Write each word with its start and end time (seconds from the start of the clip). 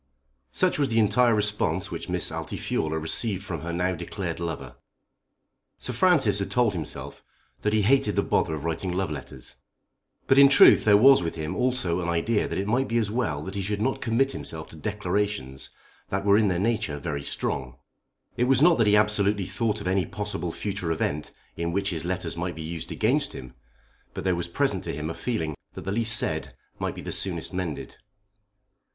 Such 0.49 0.79
was 0.79 0.89
the 0.89 0.97
entire 0.97 1.35
response 1.35 1.91
which 1.91 2.09
Miss 2.09 2.31
Altifiorla 2.31 2.97
received 2.97 3.43
from 3.43 3.61
her 3.61 3.71
now 3.71 3.93
declared 3.93 4.39
lover. 4.39 4.75
Sir 5.77 5.93
Francis 5.93 6.39
had 6.39 6.49
told 6.49 6.73
himself 6.73 7.23
that 7.61 7.71
he 7.71 7.83
hated 7.83 8.15
the 8.15 8.23
bother 8.23 8.55
of 8.55 8.65
writing 8.65 8.91
love 8.91 9.11
letters. 9.11 9.57
But 10.25 10.39
in 10.39 10.49
truth 10.49 10.85
there 10.85 10.97
was 10.97 11.21
with 11.21 11.35
him 11.35 11.55
also 11.55 11.99
an 12.01 12.09
idea 12.09 12.47
that 12.47 12.57
it 12.57 12.65
might 12.65 12.87
be 12.87 12.97
as 12.97 13.11
well 13.11 13.43
that 13.43 13.53
he 13.53 13.61
should 13.61 13.79
not 13.79 14.01
commit 14.01 14.31
himself 14.31 14.69
to 14.69 14.75
declarations 14.75 15.69
that 16.09 16.25
were 16.25 16.35
in 16.35 16.47
their 16.47 16.57
nature 16.57 16.97
very 16.97 17.21
strong. 17.21 17.75
It 18.37 18.45
was 18.45 18.59
not 18.63 18.79
that 18.79 18.87
he 18.87 18.95
absolutely 18.97 19.45
thought 19.45 19.81
of 19.81 19.87
any 19.87 20.07
possible 20.07 20.51
future 20.51 20.91
event 20.91 21.29
in 21.55 21.71
which 21.71 21.91
his 21.91 22.03
letters 22.05 22.35
might 22.35 22.55
be 22.55 22.63
used 22.63 22.91
against 22.91 23.33
him, 23.33 23.53
but 24.15 24.23
there 24.23 24.33
was 24.33 24.47
present 24.47 24.83
to 24.85 24.93
him 24.95 25.11
a 25.11 25.13
feeling 25.13 25.53
that 25.73 25.81
the 25.81 25.91
least 25.91 26.17
said 26.17 26.55
might 26.79 26.95
be 26.95 27.01
the 27.01 27.11
soonest 27.11 27.53
mended. 27.53 27.97